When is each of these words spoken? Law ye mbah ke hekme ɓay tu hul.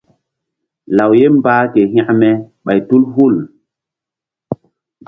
Law 0.97 1.11
ye 1.19 1.27
mbah 1.37 1.63
ke 1.73 1.81
hekme 1.93 2.29
ɓay 2.65 2.79
tu 2.87 2.95
hul. 3.13 3.35